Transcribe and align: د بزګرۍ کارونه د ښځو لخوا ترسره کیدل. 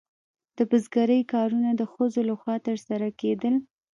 د 0.57 0.59
بزګرۍ 0.69 1.21
کارونه 1.33 1.69
د 1.75 1.81
ښځو 1.93 2.21
لخوا 2.29 2.55
ترسره 2.67 3.07
کیدل. 3.21 3.55